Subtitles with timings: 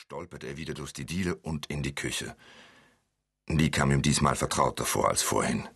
[0.00, 2.34] stolperte er wieder durch die Diele und in die Küche.
[3.46, 5.68] Die kam ihm diesmal vertrauter vor als vorhin.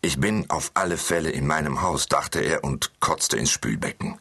[0.00, 4.18] Ich bin auf alle Fälle in meinem Haus, dachte er und kotzte ins Spülbecken.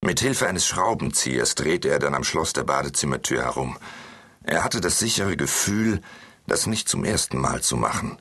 [0.00, 3.76] Mit Hilfe eines Schraubenziehers drehte er dann am Schloss der Badezimmertür herum.
[4.42, 6.00] Er hatte das sichere Gefühl,
[6.46, 8.18] das nicht zum ersten Mal zu machen.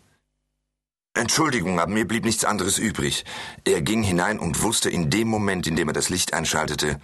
[1.14, 3.24] Entschuldigung, aber mir blieb nichts anderes übrig.
[3.64, 7.00] Er ging hinein und wusste in dem Moment, in dem er das Licht einschaltete,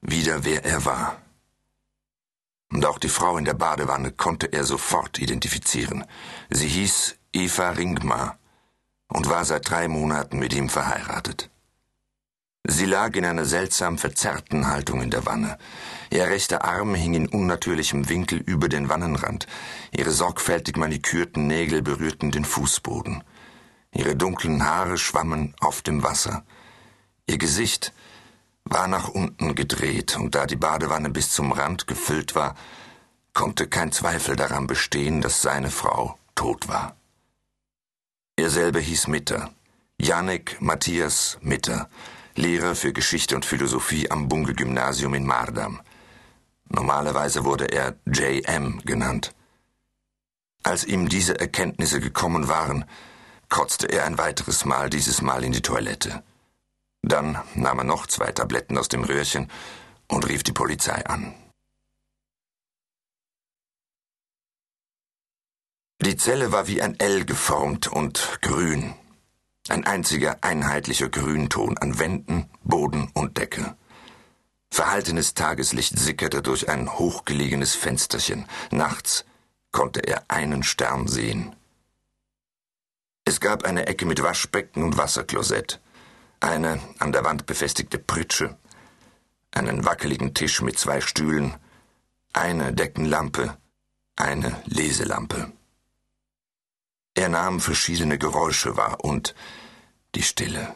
[0.00, 1.20] wieder wer er war.
[2.72, 6.04] Und auch die Frau in der Badewanne konnte er sofort identifizieren.
[6.50, 8.38] Sie hieß Eva Ringmar
[9.08, 11.50] und war seit drei Monaten mit ihm verheiratet.
[12.70, 15.56] Sie lag in einer seltsam verzerrten Haltung in der Wanne.
[16.10, 19.46] Ihr rechter Arm hing in unnatürlichem Winkel über den Wannenrand.
[19.90, 23.24] Ihre sorgfältig manikürten Nägel berührten den Fußboden.
[23.94, 26.44] Ihre dunklen Haare schwammen auf dem Wasser.
[27.26, 27.94] Ihr Gesicht
[28.70, 32.54] war nach unten gedreht, und da die Badewanne bis zum Rand gefüllt war,
[33.34, 36.96] konnte kein Zweifel daran bestehen, dass seine Frau tot war.
[38.36, 39.50] Er selber hieß Mitter,
[40.00, 41.88] Janek Matthias Mitter,
[42.36, 45.80] Lehrer für Geschichte und Philosophie am Bunge-Gymnasium in Mardam.
[46.68, 48.80] Normalerweise wurde er J.M.
[48.84, 49.34] genannt.
[50.62, 52.84] Als ihm diese Erkenntnisse gekommen waren,
[53.48, 56.22] kotzte er ein weiteres Mal, dieses Mal in die Toilette.
[57.02, 59.50] Dann nahm er noch zwei Tabletten aus dem Röhrchen
[60.08, 61.34] und rief die Polizei an.
[66.00, 68.94] Die Zelle war wie ein L geformt und grün.
[69.68, 73.76] Ein einziger einheitlicher Grünton an Wänden, Boden und Decke.
[74.70, 78.46] Verhaltenes Tageslicht sickerte durch ein hochgelegenes Fensterchen.
[78.70, 79.24] Nachts
[79.72, 81.56] konnte er einen Stern sehen.
[83.24, 85.80] Es gab eine Ecke mit Waschbecken und Wasserklosett
[86.40, 88.56] eine an der Wand befestigte Pritsche,
[89.52, 91.56] einen wackeligen Tisch mit zwei Stühlen,
[92.32, 93.56] eine Deckenlampe,
[94.16, 95.52] eine Leselampe.
[97.14, 99.34] Er nahm verschiedene Geräusche wahr und
[100.14, 100.74] die Stille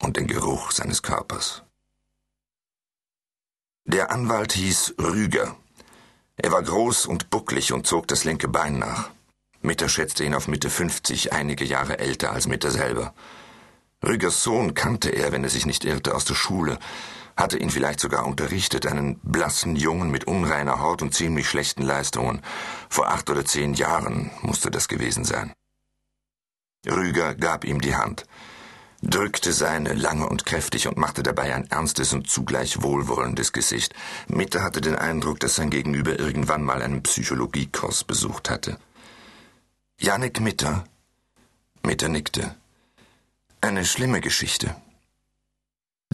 [0.00, 1.62] und den Geruch seines Körpers.
[3.84, 5.56] Der Anwalt hieß Rüger.
[6.36, 9.10] Er war groß und bucklig und zog das linke Bein nach.
[9.62, 13.14] Mitter schätzte ihn auf Mitte 50, einige Jahre älter als Mitter selber.
[14.04, 16.78] Rügers Sohn kannte er, wenn er sich nicht irrte, aus der Schule,
[17.36, 22.40] hatte ihn vielleicht sogar unterrichtet, einen blassen Jungen mit unreiner Haut und ziemlich schlechten Leistungen.
[22.88, 25.52] Vor acht oder zehn Jahren musste das gewesen sein.
[26.86, 28.24] Rüger gab ihm die Hand,
[29.02, 33.94] drückte seine lange und kräftig und machte dabei ein ernstes und zugleich wohlwollendes Gesicht.
[34.28, 38.78] Mitte hatte den Eindruck, dass sein Gegenüber irgendwann mal einen Psychologiekurs besucht hatte.
[39.98, 40.84] Janik Mitter?
[41.82, 42.54] Mitter nickte.
[43.66, 44.76] Eine schlimme Geschichte.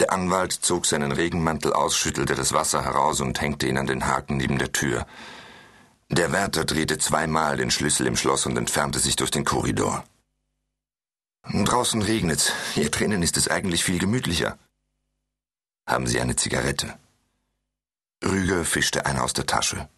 [0.01, 4.07] Der Anwalt zog seinen Regenmantel aus, schüttelte das Wasser heraus und hängte ihn an den
[4.07, 5.07] Haken neben der Tür.
[6.09, 10.03] Der Wärter drehte zweimal den Schlüssel im Schloss und entfernte sich durch den Korridor.
[11.53, 12.55] Draußen regnet's.
[12.73, 14.59] Hier drinnen ist es eigentlich viel gemütlicher.
[15.87, 16.99] Haben Sie eine Zigarette?
[18.25, 19.91] Rüger fischte eine aus der Tasche.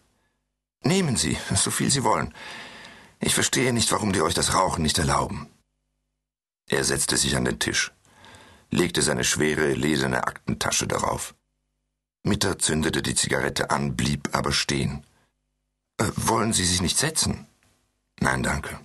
[0.83, 2.33] Nehmen Sie, so viel Sie wollen.
[3.21, 5.49] Ich verstehe nicht, warum die euch das Rauchen nicht erlauben.
[6.67, 7.91] Er setzte sich an den Tisch,
[8.71, 11.35] legte seine schwere, lederne Aktentasche darauf.
[12.23, 15.05] Mitter zündete die Zigarette an, blieb aber stehen.
[15.97, 17.45] Äh, wollen Sie sich nicht setzen?
[18.19, 18.79] Nein, danke.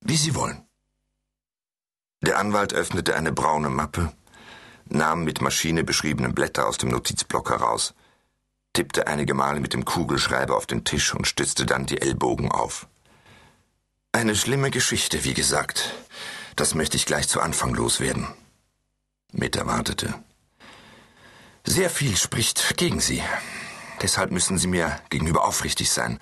[0.00, 0.66] Wie Sie wollen.
[2.20, 4.12] Der Anwalt öffnete eine braune Mappe,
[4.84, 7.94] nahm mit Maschine beschriebene Blätter aus dem Notizblock heraus,
[8.74, 12.88] tippte einige Male mit dem Kugelschreiber auf den Tisch und stützte dann die Ellbogen auf.
[14.12, 15.94] Eine schlimme Geschichte, wie gesagt.
[16.56, 18.26] Das möchte ich gleich zu Anfang loswerden.
[19.32, 20.14] Mit erwartete.
[21.64, 23.22] Sehr viel spricht gegen Sie.
[24.02, 26.18] Deshalb müssen Sie mir gegenüber aufrichtig sein.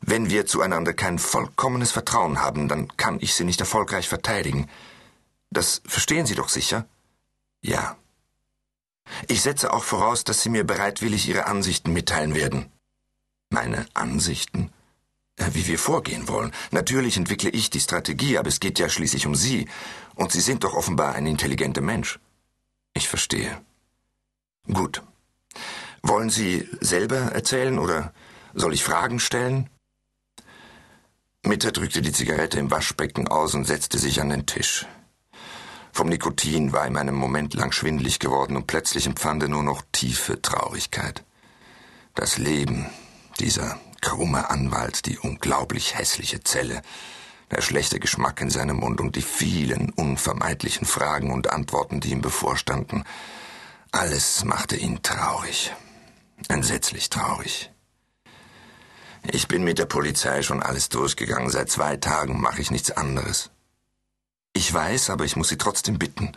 [0.00, 4.68] Wenn wir zueinander kein vollkommenes Vertrauen haben, dann kann ich Sie nicht erfolgreich verteidigen.
[5.50, 6.86] Das verstehen Sie doch sicher?
[7.60, 7.96] Ja.
[9.28, 12.72] Ich setze auch voraus, dass Sie mir bereitwillig Ihre Ansichten mitteilen werden.
[13.50, 14.72] Meine Ansichten?
[15.52, 16.52] Wie wir vorgehen wollen.
[16.70, 19.68] Natürlich entwickle ich die Strategie, aber es geht ja schließlich um Sie.
[20.14, 22.18] Und Sie sind doch offenbar ein intelligenter Mensch.
[22.94, 23.60] Ich verstehe.
[24.66, 25.02] Gut.
[26.02, 28.12] Wollen Sie selber erzählen oder
[28.54, 29.70] soll ich Fragen stellen?
[31.44, 34.86] Mitter drückte die Zigarette im Waschbecken aus und setzte sich an den Tisch.
[35.92, 39.82] Vom Nikotin war ihm einen Moment lang schwindlig geworden und plötzlich empfand er nur noch
[39.92, 41.24] tiefe Traurigkeit.
[42.14, 42.86] Das Leben,
[43.40, 46.82] dieser krumme Anwalt, die unglaublich hässliche Zelle,
[47.50, 52.20] der schlechte Geschmack in seinem Mund und die vielen unvermeidlichen Fragen und Antworten, die ihm
[52.20, 53.04] bevorstanden,
[53.92, 55.72] alles machte ihn traurig.
[56.48, 57.70] Entsetzlich traurig.
[59.30, 61.50] Ich bin mit der Polizei schon alles durchgegangen.
[61.50, 63.50] Seit zwei Tagen mache ich nichts anderes.
[64.52, 66.32] Ich weiß, aber ich muss Sie trotzdem bitten.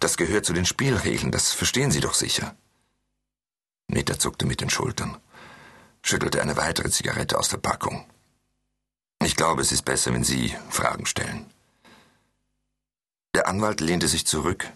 [0.00, 2.56] Das gehört zu den Spielregeln, das verstehen Sie doch sicher.
[3.86, 5.16] Meta zuckte mit den Schultern,
[6.04, 8.04] schüttelte eine weitere Zigarette aus der Packung.
[9.24, 11.46] Ich glaube, es ist besser, wenn Sie Fragen stellen.
[13.34, 14.70] Der Anwalt lehnte sich zurück,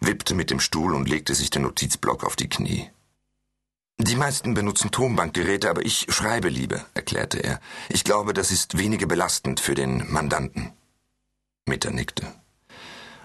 [0.00, 2.90] wippte mit dem Stuhl und legte sich den Notizblock auf die Knie.
[3.98, 7.60] Die meisten benutzen Tonbankgeräte, aber ich schreibe lieber, erklärte er.
[7.88, 10.72] Ich glaube, das ist weniger belastend für den Mandanten.
[11.66, 12.32] Mitter nickte.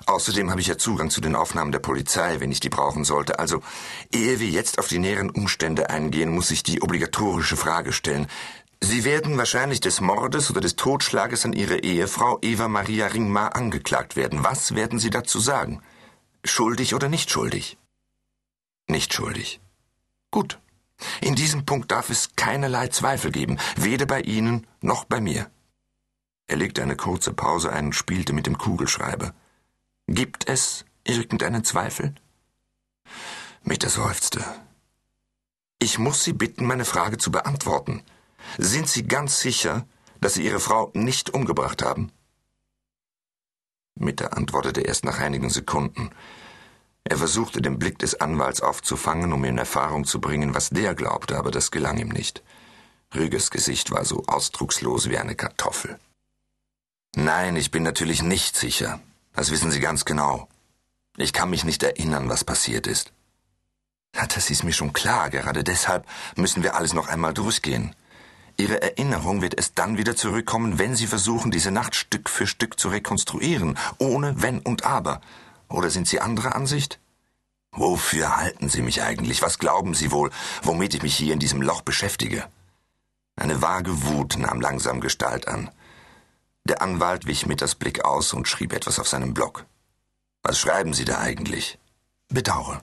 [0.05, 3.39] Außerdem habe ich ja Zugang zu den Aufnahmen der Polizei, wenn ich die brauchen sollte.
[3.39, 3.61] Also,
[4.11, 8.27] ehe wir jetzt auf die näheren Umstände eingehen, muss ich die obligatorische Frage stellen.
[8.83, 14.15] Sie werden wahrscheinlich des Mordes oder des Totschlages an Ihre Ehefrau Eva Maria Ringmar angeklagt
[14.15, 14.43] werden.
[14.43, 15.81] Was werden Sie dazu sagen?
[16.43, 17.77] Schuldig oder nicht schuldig?
[18.87, 19.61] Nicht schuldig.
[20.31, 20.59] Gut.
[21.21, 25.49] In diesem Punkt darf es keinerlei Zweifel geben, weder bei Ihnen noch bei mir.
[26.47, 29.33] Er legte eine kurze Pause ein und spielte mit dem Kugelschreiber.
[30.13, 32.13] Gibt es irgendeinen Zweifel?
[33.63, 34.43] Meta seufzte.
[35.79, 38.03] Ich muss Sie bitten, meine Frage zu beantworten.
[38.57, 39.87] Sind Sie ganz sicher,
[40.19, 42.11] dass Sie Ihre Frau nicht umgebracht haben?
[43.95, 46.09] Meta antwortete erst nach einigen Sekunden.
[47.05, 51.37] Er versuchte, den Blick des Anwalts aufzufangen, um in Erfahrung zu bringen, was der glaubte,
[51.37, 52.43] aber das gelang ihm nicht.
[53.15, 55.97] Rügers Gesicht war so ausdruckslos wie eine Kartoffel.
[57.15, 58.99] Nein, ich bin natürlich nicht sicher.
[59.33, 60.47] Das wissen Sie ganz genau.
[61.17, 63.11] Ich kann mich nicht erinnern, was passiert ist.
[64.11, 65.29] Das ist mir schon klar.
[65.29, 66.05] Gerade deshalb
[66.35, 67.95] müssen wir alles noch einmal durchgehen.
[68.57, 72.79] Ihre Erinnerung wird es dann wieder zurückkommen, wenn Sie versuchen, diese Nacht Stück für Stück
[72.79, 75.21] zu rekonstruieren, ohne Wenn und Aber.
[75.69, 76.99] Oder sind Sie anderer Ansicht?
[77.71, 79.41] Wofür halten Sie mich eigentlich?
[79.41, 80.29] Was glauben Sie wohl,
[80.61, 82.45] womit ich mich hier in diesem Loch beschäftige?
[83.37, 85.71] Eine vage Wut nahm langsam Gestalt an.
[86.65, 89.65] Der Anwalt wich mit das Blick aus und schrieb etwas auf seinem Block.
[90.43, 91.79] Was schreiben Sie da eigentlich?
[92.29, 92.81] Bedauere.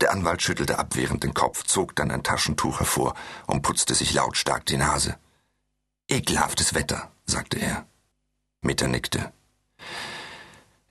[0.00, 3.14] Der Anwalt schüttelte abwehrend den Kopf, zog dann ein Taschentuch hervor
[3.46, 5.16] und putzte sich lautstark die Nase.
[6.08, 7.86] Ekelhaftes Wetter, sagte er.
[8.60, 9.32] Mitter nickte.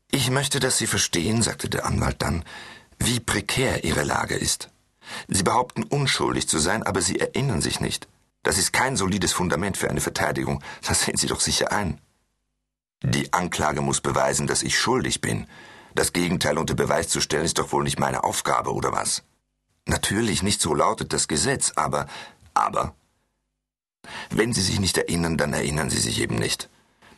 [0.10, 2.44] Ich möchte, dass Sie verstehen, sagte der Anwalt dann,
[3.00, 4.70] wie prekär Ihre Lage ist.
[5.28, 8.08] Sie behaupten unschuldig zu sein, aber Sie erinnern sich nicht.
[8.44, 12.00] Das ist kein solides Fundament für eine Verteidigung, das sehen Sie doch sicher ein.
[13.02, 15.48] Die Anklage muss beweisen, dass ich schuldig bin.
[15.96, 19.24] Das Gegenteil unter Beweis zu stellen, ist doch wohl nicht meine Aufgabe, oder was?
[19.86, 22.08] Natürlich, nicht so lautet das Gesetz, aber,
[22.54, 22.96] aber.
[24.30, 26.70] Wenn Sie sich nicht erinnern, dann erinnern Sie sich eben nicht.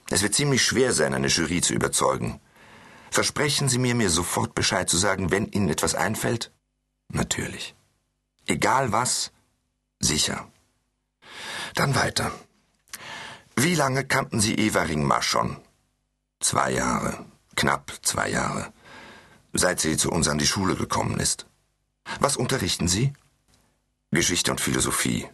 [0.09, 2.39] Es wird ziemlich schwer sein, eine Jury zu überzeugen.
[3.11, 6.51] Versprechen Sie mir, mir sofort Bescheid zu sagen, wenn Ihnen etwas einfällt?
[7.09, 7.75] Natürlich.
[8.45, 9.31] Egal was?
[9.99, 10.47] Sicher.
[11.75, 12.31] Dann weiter.
[13.57, 15.57] Wie lange kannten Sie Eva Ringmar schon?
[16.39, 17.25] Zwei Jahre.
[17.55, 18.73] Knapp zwei Jahre.
[19.51, 21.45] Seit sie zu uns an die Schule gekommen ist.
[22.19, 23.13] Was unterrichten Sie?
[24.11, 25.27] Geschichte und Philosophie.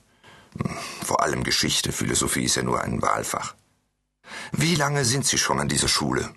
[1.04, 1.92] Vor allem Geschichte.
[1.92, 3.56] Philosophie ist ja nur ein Wahlfach.
[4.52, 6.34] Wie lange sind Sie schon an dieser Schule?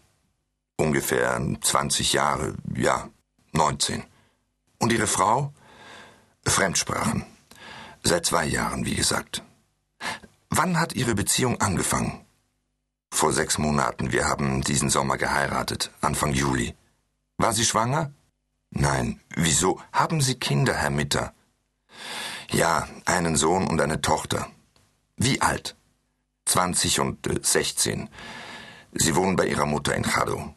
[0.77, 3.09] Ungefähr 20 Jahre, ja,
[3.53, 4.03] 19.
[4.79, 5.53] Und Ihre Frau?
[6.47, 7.25] Fremdsprachen.
[8.03, 9.43] Seit zwei Jahren, wie gesagt.
[10.57, 12.25] Wann hat Ihre Beziehung angefangen?
[13.11, 14.13] Vor sechs Monaten.
[14.13, 16.77] Wir haben diesen Sommer geheiratet, Anfang Juli.
[17.39, 18.13] War sie schwanger?
[18.71, 19.21] Nein.
[19.35, 19.81] Wieso?
[19.93, 21.35] Haben Sie Kinder, Herr Mitter?
[22.53, 24.47] Ja, einen Sohn und eine Tochter.
[25.17, 25.75] Wie alt?
[26.45, 28.09] Zwanzig und äh, sechzehn.
[28.93, 30.55] Sie wohnen bei ihrer Mutter in Chado.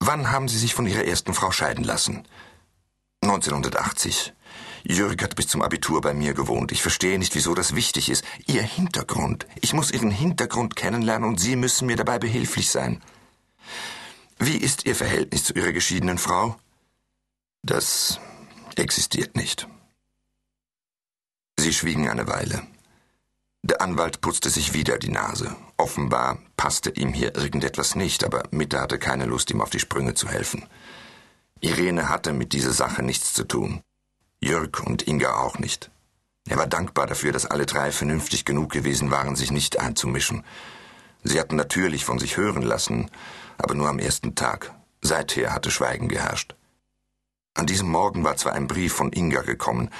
[0.00, 2.28] Wann haben Sie sich von Ihrer ersten Frau scheiden lassen?
[3.22, 4.34] 1980.
[4.84, 6.72] Jürg hat bis zum Abitur bei mir gewohnt.
[6.72, 8.24] Ich verstehe nicht, wieso das wichtig ist.
[8.46, 9.46] Ihr Hintergrund.
[9.60, 13.02] Ich muss Ihren Hintergrund kennenlernen und Sie müssen mir dabei behilflich sein.
[14.38, 16.56] Wie ist Ihr Verhältnis zu Ihrer geschiedenen Frau?
[17.62, 18.18] Das
[18.76, 19.68] existiert nicht.
[21.58, 22.66] Sie schwiegen eine Weile.
[23.64, 25.54] Der Anwalt putzte sich wieder die Nase.
[25.76, 30.14] Offenbar passte ihm hier irgendetwas nicht, aber Mitte hatte keine Lust, ihm auf die Sprünge
[30.14, 30.66] zu helfen.
[31.60, 33.80] Irene hatte mit dieser Sache nichts zu tun.
[34.42, 35.90] Jörg und Inga auch nicht.
[36.48, 40.44] Er war dankbar dafür, dass alle drei vernünftig genug gewesen waren, sich nicht einzumischen.
[41.22, 43.08] Sie hatten natürlich von sich hören lassen,
[43.56, 44.74] aber nur am ersten Tag.
[45.00, 46.56] Seither hatte Schweigen geherrscht.
[47.54, 49.90] An diesem Morgen war zwar ein Brief von Inga gekommen,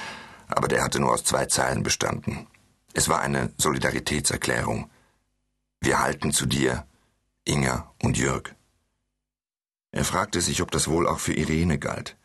[0.48, 2.48] aber der hatte nur aus zwei Zeilen bestanden.
[2.94, 4.90] Es war eine Solidaritätserklärung.
[5.80, 6.84] Wir halten zu dir,
[7.44, 8.54] Inga und Jörg.
[9.92, 12.16] Er fragte sich, ob das wohl auch für Irene galt.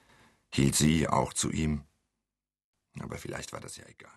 [0.50, 1.84] Hielt sie auch zu ihm?
[3.02, 4.12] Aber vielleicht war das ja egal.